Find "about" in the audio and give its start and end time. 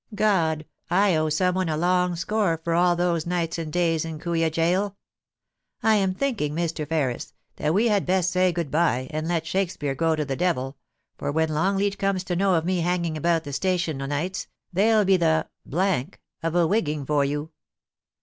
13.15-13.43